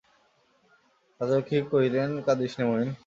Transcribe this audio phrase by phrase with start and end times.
[1.21, 2.89] রাজলক্ষ্মী কহিলেন, কাঁদিস নে, মহিন।